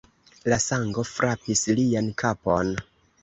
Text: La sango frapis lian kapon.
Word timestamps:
La 0.53 0.57
sango 0.67 1.03
frapis 1.09 1.61
lian 1.81 2.09
kapon. 2.25 2.73